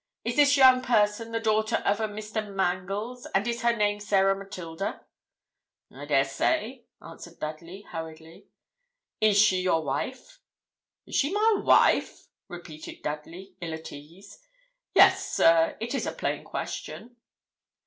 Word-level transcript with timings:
Is 0.25 0.35
this 0.35 0.57
young 0.57 0.81
person 0.81 1.31
the 1.31 1.39
daughter 1.39 1.75
of 1.85 1.99
a 1.99 2.07
Mr. 2.07 2.51
Mangles, 2.51 3.27
and 3.35 3.47
is 3.47 3.61
her 3.61 3.75
name 3.75 3.99
Sarah 3.99 4.35
Matilda?' 4.35 5.05
'I 5.93 6.05
dessay,' 6.05 6.85
answered 7.03 7.37
Dudley, 7.39 7.83
hurriedly. 7.83 8.47
'Is 9.19 9.37
she 9.37 9.61
your 9.61 9.83
wife?' 9.83 10.39
'Is 11.05 11.13
she 11.17 11.31
my 11.31 11.61
wife?' 11.63 12.29
repeated 12.47 13.03
Dudley, 13.03 13.53
ill 13.61 13.75
at 13.75 13.91
ease. 13.93 14.39
'Yes, 14.95 15.33
sir; 15.33 15.77
it 15.79 15.93
is 15.93 16.07
a 16.07 16.13
plain 16.13 16.45
question.' 16.45 17.17